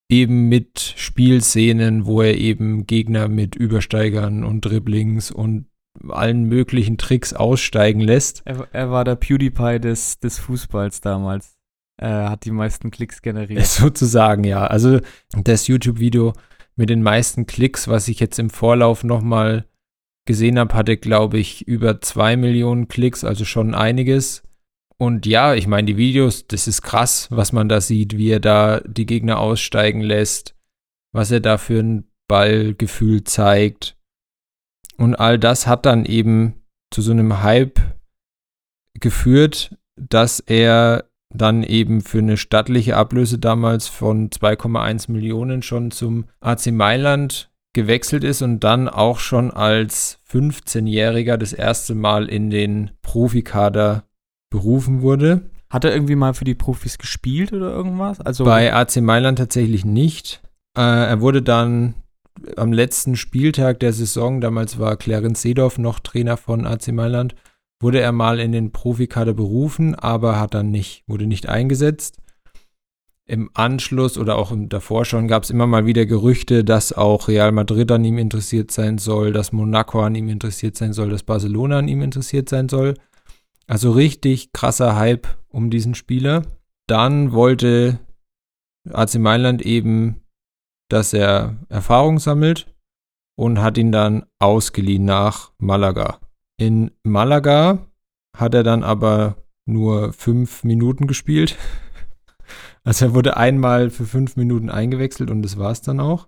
[0.09, 5.65] eben mit Spielszenen, wo er eben Gegner mit Übersteigern und Dribblings und
[6.07, 8.43] allen möglichen Tricks aussteigen lässt.
[8.45, 11.57] Er, er war der PewDiePie des, des Fußballs damals.
[11.97, 13.65] Er hat die meisten Klicks generiert.
[13.65, 14.65] Sozusagen, ja.
[14.65, 14.99] Also
[15.31, 16.33] das YouTube-Video
[16.75, 19.65] mit den meisten Klicks, was ich jetzt im Vorlauf nochmal
[20.25, 24.43] gesehen habe, hatte, glaube ich, über zwei Millionen Klicks, also schon einiges.
[24.97, 28.39] Und ja, ich meine, die Videos, das ist krass, was man da sieht, wie er
[28.39, 30.55] da die Gegner aussteigen lässt,
[31.11, 33.97] was er da für ein Ballgefühl zeigt.
[34.97, 37.81] Und all das hat dann eben zu so einem Hype
[38.99, 46.25] geführt, dass er dann eben für eine stattliche Ablöse damals von 2,1 Millionen schon zum
[46.39, 52.91] AC Mailand gewechselt ist und dann auch schon als 15-Jähriger das erste Mal in den
[53.01, 54.03] Profikader
[54.49, 55.49] berufen wurde.
[55.69, 58.21] Hat er irgendwie mal für die Profis gespielt oder irgendwas?
[58.21, 60.41] Also Bei AC Mailand tatsächlich nicht.
[60.77, 61.95] Äh, er wurde dann
[62.57, 67.35] am letzten Spieltag der Saison, damals war Clarence Seedorf noch Trainer von AC Mailand,
[67.79, 72.22] wurde er mal in den Profikader berufen, aber hat dann nicht, wurde nicht eingesetzt
[73.25, 77.51] im Anschluss oder auch davor schon gab es immer mal wieder Gerüchte, dass auch Real
[77.51, 81.79] Madrid an ihm interessiert sein soll, dass Monaco an ihm interessiert sein soll, dass Barcelona
[81.79, 82.95] an ihm interessiert sein soll.
[83.65, 86.43] Also richtig krasser Hype um diesen Spieler.
[86.87, 87.99] Dann wollte
[88.91, 90.21] AC Mailand eben,
[90.89, 92.67] dass er Erfahrung sammelt
[93.35, 96.19] und hat ihn dann ausgeliehen nach Malaga.
[96.57, 97.87] In Malaga
[98.37, 101.57] hat er dann aber nur fünf Minuten gespielt.
[102.85, 106.27] Also er wurde einmal für fünf Minuten eingewechselt und das war es dann auch.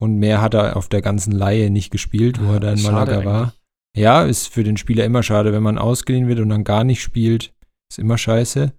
[0.00, 2.82] Und mehr hat er auf der ganzen Laie nicht gespielt, wo ja, er da in
[2.82, 3.54] Malaga war.
[3.96, 7.02] Ja, ist für den Spieler immer schade, wenn man ausgeliehen wird und dann gar nicht
[7.02, 7.54] spielt.
[7.90, 8.72] Ist immer scheiße.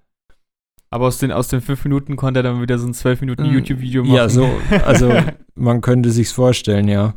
[0.90, 3.50] Aber aus den, aus den fünf Minuten konnte er dann wieder so ein zwölf Minuten
[3.50, 4.16] Mm, YouTube-Video machen.
[4.16, 4.48] Ja, so,
[4.86, 5.12] also
[5.56, 7.16] man könnte sich's vorstellen, ja.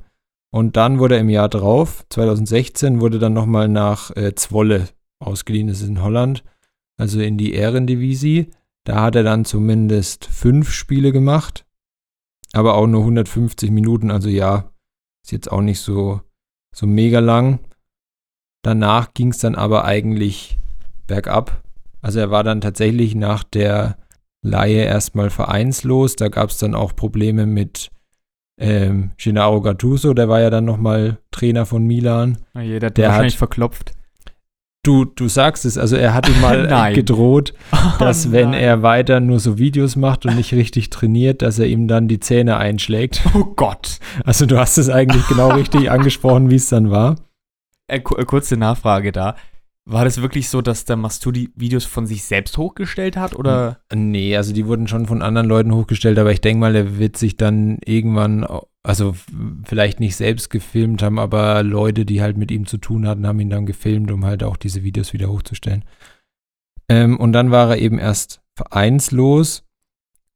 [0.50, 4.88] Und dann wurde er im Jahr drauf, 2016, wurde dann nochmal nach äh, Zwolle
[5.18, 6.44] ausgeliehen, das ist in Holland,
[6.96, 8.50] also in die Ehrendivisie.
[8.87, 11.66] Da hat er dann zumindest fünf Spiele gemacht,
[12.53, 14.70] aber auch nur 150 Minuten, also ja,
[15.25, 16.20] ist jetzt auch nicht so,
[16.72, 17.59] so mega lang.
[18.62, 20.59] Danach ging es dann aber eigentlich
[21.09, 21.62] bergab.
[22.01, 23.96] Also er war dann tatsächlich nach der
[24.42, 26.14] Laie erstmal vereinslos.
[26.14, 27.90] Da gab es dann auch Probleme mit
[28.59, 32.38] ähm, Gennaro Gattuso, der war ja dann nochmal Trainer von Milan.
[32.55, 33.92] Na, Jeder hat Der wahrscheinlich hat- verklopft.
[34.87, 37.55] Du, du sagst es, also er hat ihm mal gedroht,
[37.99, 41.66] dass Oh wenn er weiter nur so Videos macht und nicht richtig trainiert, dass er
[41.66, 43.20] ihm dann die Zähne einschlägt.
[43.35, 43.99] Oh Gott.
[44.25, 47.16] Also du hast es eigentlich genau richtig angesprochen, wie es dann war.
[47.88, 49.35] Äh, äh, kurze Nachfrage da.
[49.87, 53.35] War das wirklich so, dass der Mastudi Videos von sich selbst hochgestellt hat?
[53.35, 53.81] Oder?
[53.92, 57.16] Nee, also die wurden schon von anderen Leuten hochgestellt, aber ich denke mal, er wird
[57.16, 58.46] sich dann irgendwann,
[58.87, 59.16] also
[59.64, 63.40] vielleicht nicht selbst gefilmt haben, aber Leute, die halt mit ihm zu tun hatten, haben
[63.40, 65.85] ihn dann gefilmt, um halt auch diese Videos wieder hochzustellen.
[66.88, 69.64] Ähm, und dann war er eben erst vereinslos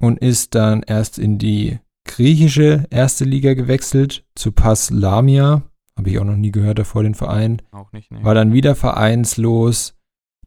[0.00, 5.62] und ist dann erst in die griechische erste Liga gewechselt, zu Pass Lamia.
[5.96, 8.24] Habe ich auch noch nie gehört davor, den Verein Auch nicht, ne.
[8.24, 9.94] war dann wieder vereinslos.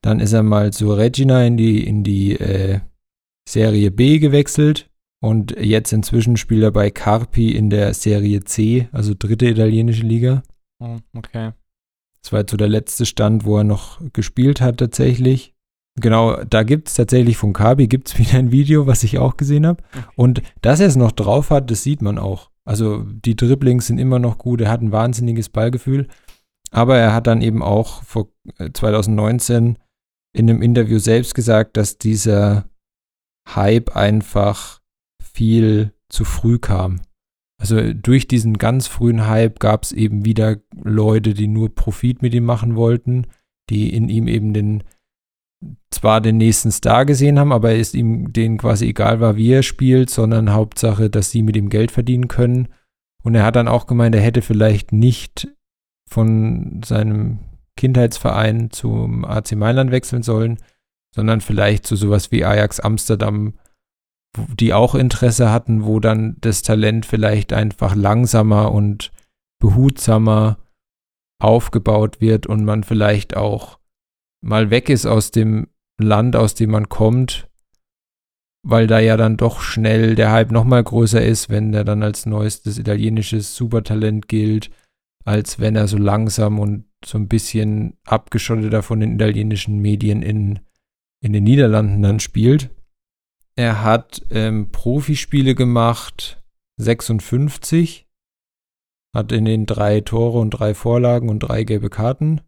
[0.02, 2.82] Dann ist er mal zu Regina in die, in die äh,
[3.48, 4.90] Serie B gewechselt.
[5.24, 10.44] Und jetzt inzwischen spielt er bei Carpi in der Serie C, also dritte italienische Liga.
[10.80, 11.54] Oh, okay.
[12.22, 15.56] Das war jetzt so der letzte Stand, wo er noch gespielt hat tatsächlich.
[15.96, 19.66] Genau, da gibt es tatsächlich von Carpi gibt's wieder ein Video, was ich auch gesehen
[19.66, 19.82] habe.
[20.18, 22.50] Und dass er es noch drauf hat, das sieht man auch.
[22.66, 26.10] Also die Dribblings sind immer noch gut, er hat ein wahnsinniges Ballgefühl.
[26.70, 29.80] Aber er hat dann eben auch vor äh, 2019
[30.34, 32.66] in einem Interview selbst gesagt, dass dieser
[33.48, 34.83] Hype einfach
[35.34, 37.02] viel zu früh kam.
[37.60, 42.34] Also durch diesen ganz frühen Hype gab es eben wieder Leute, die nur Profit mit
[42.34, 43.28] ihm machen wollten,
[43.70, 44.84] die in ihm eben den
[45.92, 49.64] zwar den nächsten Star gesehen haben, aber es ihm denen quasi egal war, wie er
[49.64, 52.68] spielt, sondern Hauptsache, dass sie mit ihm Geld verdienen können.
[53.24, 55.48] Und er hat dann auch gemeint, er hätte vielleicht nicht
[56.10, 57.40] von seinem
[57.78, 60.58] Kindheitsverein zum AC Mailand wechseln sollen,
[61.16, 63.54] sondern vielleicht zu sowas wie Ajax Amsterdam,
[64.38, 69.12] die auch Interesse hatten, wo dann das Talent vielleicht einfach langsamer und
[69.60, 70.58] behutsamer
[71.40, 73.80] aufgebaut wird und man vielleicht auch
[74.42, 75.68] mal weg ist aus dem
[76.00, 77.48] Land, aus dem man kommt,
[78.66, 82.26] weil da ja dann doch schnell der Hype nochmal größer ist, wenn der dann als
[82.26, 84.72] neuestes italienisches Supertalent gilt,
[85.26, 90.60] als wenn er so langsam und so ein bisschen abgeschotteter von den italienischen Medien in,
[91.22, 92.70] in den Niederlanden dann spielt.
[93.56, 96.42] Er hat ähm, Profispiele gemacht,
[96.78, 98.08] 56,
[99.16, 102.42] hat in den drei Tore und drei Vorlagen und drei gelbe Karten.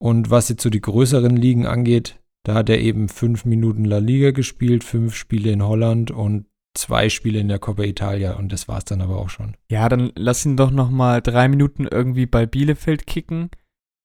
[0.00, 3.98] Und was jetzt so die größeren Ligen angeht, da hat er eben fünf Minuten La
[3.98, 8.66] Liga gespielt, fünf Spiele in Holland und zwei Spiele in der Coppa Italia und das
[8.68, 9.56] war's dann aber auch schon.
[9.70, 13.50] Ja, dann lass ihn doch noch mal drei Minuten irgendwie bei Bielefeld kicken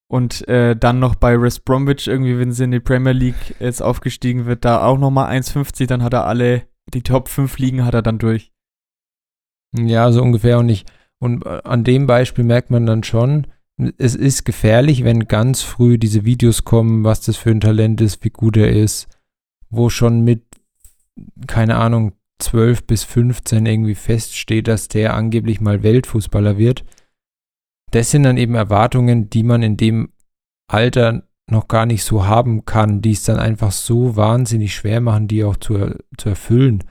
[0.08, 3.82] und äh, dann noch bei West Bromwich irgendwie, wenn sie in die Premier League jetzt
[3.82, 7.84] aufgestiegen wird, da auch noch mal 1,50, dann hat er alle, die Top 5 Ligen
[7.84, 8.52] hat er dann durch.
[9.78, 10.86] Ja, so ungefähr und ich.
[11.20, 13.48] Und äh, an dem Beispiel merkt man dann schon,
[13.98, 18.24] es ist gefährlich, wenn ganz früh diese Videos kommen, was das für ein Talent ist,
[18.24, 19.08] wie gut er ist,
[19.70, 20.43] wo schon mit,
[21.46, 26.86] keine Ahnung, 12 bis 15 irgendwie feststeht, dass der angeblich mal Weltfußballer wird.
[27.91, 30.10] Das sind dann eben Erwartungen, die man in dem
[30.67, 35.28] Alter noch gar nicht so haben kann, die es dann einfach so wahnsinnig schwer machen,
[35.28, 36.84] die auch zu, zu erfüllen.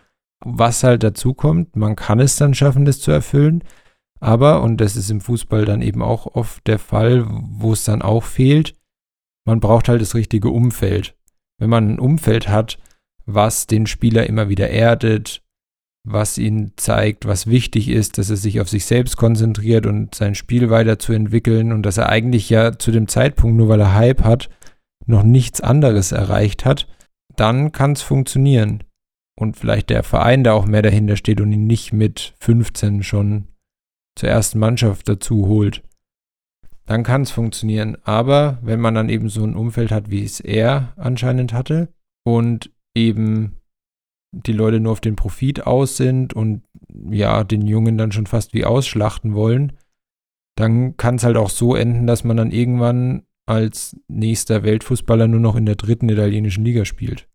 [0.44, 3.62] Was halt dazu kommt, man kann es dann schaffen, das zu erfüllen,
[4.20, 8.02] aber, und das ist im Fußball dann eben auch oft der Fall, wo es dann
[8.02, 8.74] auch fehlt,
[9.44, 11.16] man braucht halt das richtige Umfeld.
[11.58, 12.78] Wenn man ein Umfeld hat,
[13.24, 15.42] was den Spieler immer wieder erdet,
[16.06, 20.36] was ihn zeigt, was wichtig ist, dass er sich auf sich selbst konzentriert und sein
[20.36, 24.48] Spiel weiterzuentwickeln und dass er eigentlich ja zu dem Zeitpunkt, nur weil er Hype hat,
[25.06, 26.86] noch nichts anderes erreicht hat,
[27.34, 28.84] dann kann es funktionieren.
[29.38, 33.48] Und vielleicht der Verein da auch mehr dahinter steht und ihn nicht mit 15 schon
[34.16, 35.82] zur ersten Mannschaft dazu holt.
[36.86, 37.98] Dann kann es funktionieren.
[38.04, 41.88] Aber wenn man dann eben so ein Umfeld hat, wie es er anscheinend hatte
[42.24, 43.56] und eben
[44.44, 46.62] die Leute nur auf den Profit aus sind und
[47.10, 49.72] ja, den Jungen dann schon fast wie ausschlachten wollen,
[50.56, 55.40] dann kann es halt auch so enden, dass man dann irgendwann als nächster Weltfußballer nur
[55.40, 57.28] noch in der dritten italienischen Liga spielt.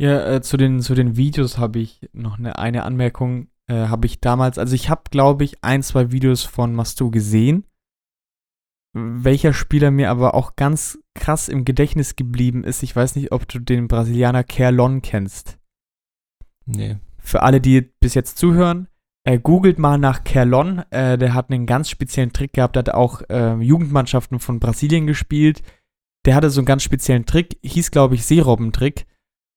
[0.00, 3.48] Ja, äh, zu, den, zu den Videos habe ich noch eine, eine Anmerkung.
[3.68, 7.64] Äh, habe ich damals, also ich habe, glaube ich, ein, zwei Videos von Mastu gesehen.
[8.94, 13.48] Welcher Spieler mir aber auch ganz krass im Gedächtnis geblieben ist, ich weiß nicht, ob
[13.48, 15.58] du den Brasilianer Kerlon kennst.
[16.66, 16.96] Nee.
[17.18, 18.88] Für alle, die bis jetzt zuhören,
[19.24, 20.82] äh, googelt mal nach Kerlon.
[20.90, 22.76] Äh, der hat einen ganz speziellen Trick gehabt.
[22.76, 25.62] Der hat auch äh, Jugendmannschaften von Brasilien gespielt.
[26.24, 29.06] Der hatte so einen ganz speziellen Trick, hieß, glaube ich, Seerobbentrick.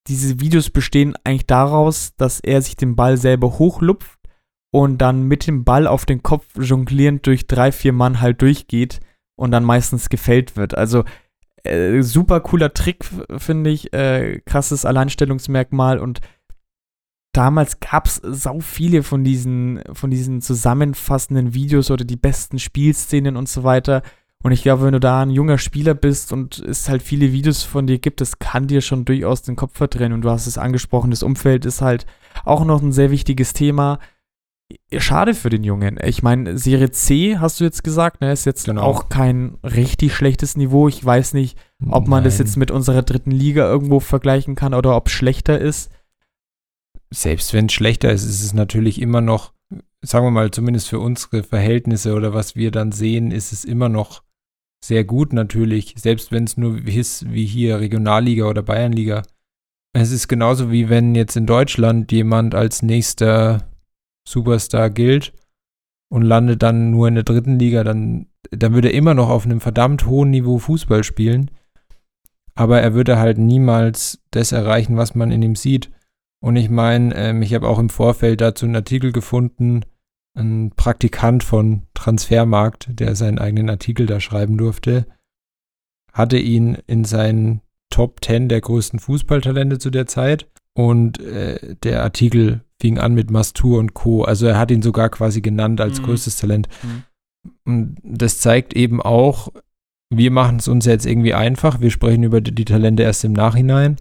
[0.08, 4.18] Diese Videos bestehen eigentlich daraus, dass er sich den Ball selber hochlupft
[4.72, 9.00] und dann mit dem Ball auf den Kopf jonglierend durch drei, vier Mann halt durchgeht
[9.36, 10.76] und dann meistens gefällt wird.
[10.76, 11.04] Also
[11.64, 13.04] äh, super cooler Trick,
[13.36, 13.92] finde ich.
[13.92, 16.20] Äh, krasses Alleinstellungsmerkmal und
[17.36, 23.36] damals gab es sau viele von diesen, von diesen zusammenfassenden Videos oder die besten Spielszenen
[23.36, 24.02] und so weiter.
[24.42, 27.62] Und ich glaube, wenn du da ein junger Spieler bist und es halt viele Videos
[27.62, 30.12] von dir gibt, das kann dir schon durchaus den Kopf verdrehen.
[30.12, 32.06] Und du hast es angesprochen, das Umfeld ist halt
[32.44, 33.98] auch noch ein sehr wichtiges Thema.
[34.96, 35.98] Schade für den Jungen.
[36.02, 38.82] Ich meine, Serie C, hast du jetzt gesagt, ne, ist jetzt genau.
[38.82, 40.88] auch kein richtig schlechtes Niveau.
[40.88, 42.24] Ich weiß nicht, ob man Nein.
[42.24, 45.90] das jetzt mit unserer dritten Liga irgendwo vergleichen kann oder ob es schlechter ist
[47.10, 49.52] selbst wenn es schlechter ist, ist es natürlich immer noch,
[50.02, 53.88] sagen wir mal, zumindest für unsere Verhältnisse oder was wir dann sehen, ist es immer
[53.88, 54.22] noch
[54.84, 59.22] sehr gut natürlich, selbst wenn es nur ist wie hier Regionalliga oder Bayernliga.
[59.92, 63.68] Es ist genauso wie wenn jetzt in Deutschland jemand als nächster
[64.28, 65.32] Superstar gilt
[66.08, 69.44] und landet dann nur in der dritten Liga, dann, dann würde er immer noch auf
[69.44, 71.50] einem verdammt hohen Niveau Fußball spielen.
[72.54, 75.90] Aber er würde halt niemals das erreichen, was man in ihm sieht.
[76.40, 79.82] Und ich meine, ähm, ich habe auch im Vorfeld dazu einen Artikel gefunden,
[80.34, 85.06] ein Praktikant von Transfermarkt, der seinen eigenen Artikel da schreiben durfte,
[86.12, 90.46] hatte ihn in seinen Top 10 der größten Fußballtalente zu der Zeit.
[90.74, 94.24] Und äh, der Artikel fing an mit Mastur und Co.
[94.24, 96.04] Also er hat ihn sogar quasi genannt als mhm.
[96.04, 96.68] größtes Talent.
[96.82, 97.02] Mhm.
[97.64, 99.48] Und das zeigt eben auch,
[100.10, 101.80] wir machen es uns jetzt irgendwie einfach.
[101.80, 103.96] Wir sprechen über die, die Talente erst im Nachhinein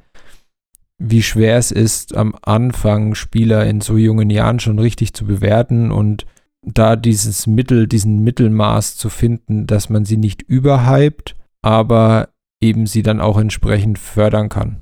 [0.97, 5.91] wie schwer es ist, am Anfang Spieler in so jungen Jahren schon richtig zu bewerten
[5.91, 6.25] und
[6.61, 12.29] da dieses Mittel, diesen Mittelmaß zu finden, dass man sie nicht überhypt, aber
[12.61, 14.77] eben sie dann auch entsprechend fördern kann.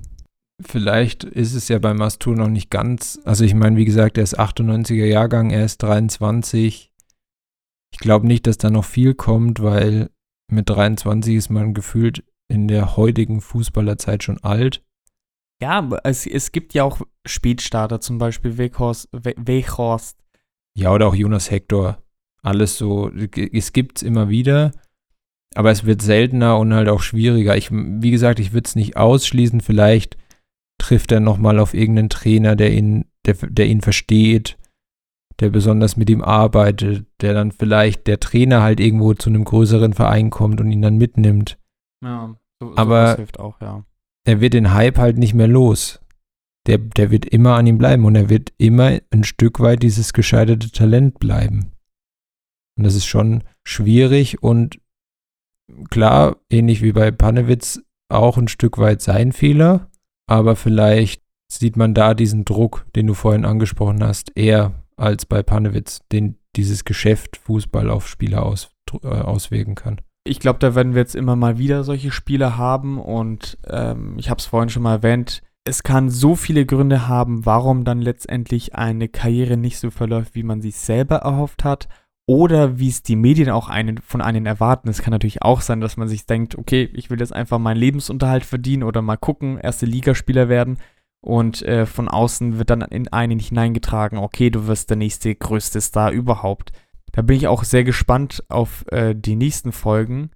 [0.62, 4.24] Vielleicht ist es ja bei Mastur noch nicht ganz, also ich meine, wie gesagt, er
[4.24, 6.92] ist 98er Jahrgang, er ist 23.
[7.92, 10.10] Ich glaube nicht, dass da noch viel kommt, weil
[10.50, 14.82] mit 23 ist man gefühlt in der heutigen Fußballerzeit schon alt.
[15.64, 19.08] Ja, es, es gibt ja auch Spätstarter, zum Beispiel Weghorst.
[19.12, 20.18] Weghorst.
[20.76, 22.02] Ja, oder auch Jonas Hector.
[22.42, 23.08] Alles so.
[23.08, 24.72] Es gibt es immer wieder,
[25.54, 27.56] aber es wird seltener und halt auch schwieriger.
[27.56, 29.62] Ich, wie gesagt, ich würde es nicht ausschließen.
[29.62, 30.18] Vielleicht
[30.76, 34.58] trifft er nochmal auf irgendeinen Trainer, der ihn, der, der ihn versteht,
[35.40, 39.94] der besonders mit ihm arbeitet, der dann vielleicht der Trainer halt irgendwo zu einem größeren
[39.94, 41.56] Verein kommt und ihn dann mitnimmt.
[42.04, 43.82] Ja, so, aber hilft auch, ja
[44.24, 46.00] er wird den Hype halt nicht mehr los.
[46.66, 50.14] Der, der wird immer an ihm bleiben und er wird immer ein Stück weit dieses
[50.14, 51.72] gescheiterte Talent bleiben.
[52.76, 54.80] Und das ist schon schwierig und
[55.90, 59.90] klar, ähnlich wie bei Panewitz, auch ein Stück weit sein Fehler,
[60.26, 65.42] aber vielleicht sieht man da diesen Druck, den du vorhin angesprochen hast, eher als bei
[65.42, 68.70] Panewitz, den dieses Geschäft Fußball auf Spieler aus,
[69.02, 72.98] äh, auswirken kann ich glaube, da werden wir jetzt immer mal wieder solche Spiele haben
[72.98, 77.46] und ähm, ich habe es vorhin schon mal erwähnt, es kann so viele Gründe haben,
[77.46, 81.88] warum dann letztendlich eine Karriere nicht so verläuft, wie man sich selber erhofft hat
[82.26, 84.88] oder wie es die Medien auch einen, von einem erwarten.
[84.88, 87.78] Es kann natürlich auch sein, dass man sich denkt, okay, ich will jetzt einfach meinen
[87.78, 90.78] Lebensunterhalt verdienen oder mal gucken, erste Ligaspieler werden
[91.22, 95.80] und äh, von außen wird dann in einen hineingetragen, okay, du wirst der nächste größte
[95.80, 96.72] Star überhaupt.
[97.14, 100.32] Da bin ich auch sehr gespannt auf äh, die nächsten Folgen.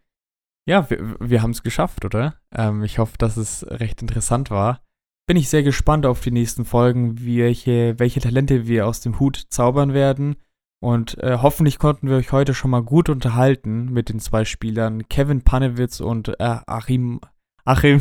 [0.65, 2.37] Ja, wir, wir haben es geschafft, oder?
[2.55, 4.81] Ähm, ich hoffe, dass es recht interessant war.
[5.27, 9.47] Bin ich sehr gespannt auf die nächsten Folgen, welche, welche Talente wir aus dem Hut
[9.49, 10.37] zaubern werden.
[10.81, 15.09] Und äh, hoffentlich konnten wir euch heute schon mal gut unterhalten mit den zwei Spielern
[15.09, 17.21] Kevin Panewitz und äh, Achim,
[17.65, 18.01] Achim,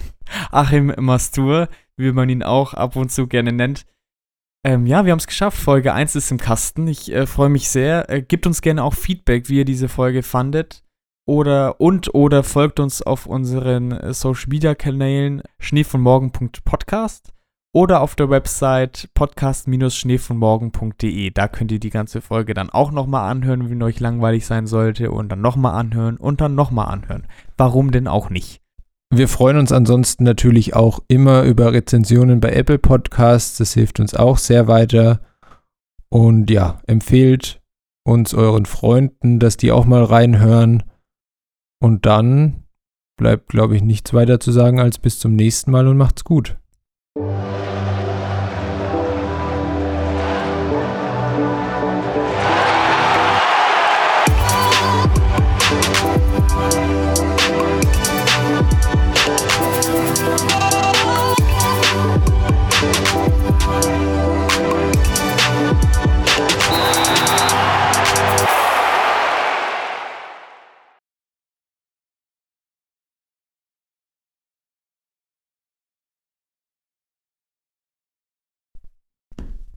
[0.50, 1.68] Achim Mastur,
[1.98, 3.84] wie man ihn auch ab und zu gerne nennt.
[4.64, 5.58] Ähm, ja, wir haben es geschafft.
[5.58, 6.88] Folge 1 ist im Kasten.
[6.88, 8.08] Ich äh, freue mich sehr.
[8.08, 10.82] Äh, gebt uns gerne auch Feedback, wie ihr diese Folge fandet.
[11.26, 17.34] Oder und oder folgt uns auf unseren äh, Social Media Kanälen schneevonmorgen.podcast
[17.74, 21.30] oder auf der Website podcast-schneevonmorgen.de.
[21.30, 25.10] Da könnt ihr die ganze Folge dann auch nochmal anhören, wenn euch langweilig sein sollte
[25.10, 27.26] und dann nochmal anhören und dann nochmal anhören.
[27.58, 28.63] Warum denn auch nicht?
[29.16, 33.58] Wir freuen uns ansonsten natürlich auch immer über Rezensionen bei Apple Podcasts.
[33.58, 35.20] Das hilft uns auch sehr weiter.
[36.08, 37.62] Und ja, empfehlt
[38.04, 40.82] uns euren Freunden, dass die auch mal reinhören.
[41.80, 42.64] Und dann
[43.16, 46.56] bleibt, glaube ich, nichts weiter zu sagen als bis zum nächsten Mal und macht's gut.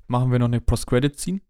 [0.07, 1.41] Machen wir noch eine Post-Credit-Scene?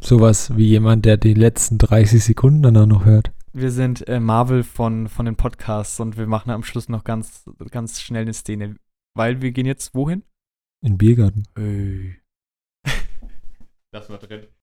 [0.00, 3.32] Sowas wie jemand, der die letzten 30 Sekunden dann auch noch hört.
[3.52, 7.48] Wir sind äh, Marvel von, von den Podcasts und wir machen am Schluss noch ganz,
[7.70, 8.76] ganz schnell eine Szene.
[9.14, 10.24] Weil wir gehen jetzt wohin?
[10.82, 11.46] In den Biergarten.
[11.56, 12.20] Hey.
[13.92, 14.46] Lass mal drin.